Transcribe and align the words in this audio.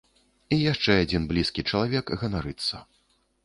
І 0.57 0.57
яшчэ 0.71 0.95
адзін 1.03 1.29
блізкі 1.33 1.67
чалавек 1.69 2.05
ганарыцца. 2.25 2.85